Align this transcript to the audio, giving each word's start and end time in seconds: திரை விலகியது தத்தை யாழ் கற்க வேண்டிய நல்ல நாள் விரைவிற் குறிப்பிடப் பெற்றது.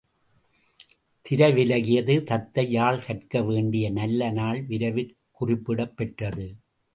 திரை 1.25 1.51
விலகியது 1.51 2.23
தத்தை 2.23 2.67
யாழ் 2.69 3.03
கற்க 3.05 3.41
வேண்டிய 3.41 3.91
நல்ல 3.91 4.31
நாள் 4.31 4.65
விரைவிற் 4.67 5.15
குறிப்பிடப் 5.31 5.97
பெற்றது. 5.97 6.47